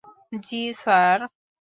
জী, 0.43 0.61
স্যার। 0.81 1.19